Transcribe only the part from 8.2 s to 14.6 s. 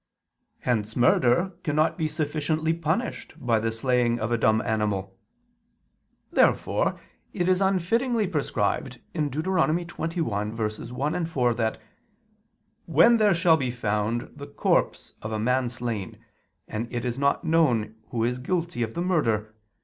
prescribed (Deut. 21:1, 4) that "when there shall be found... the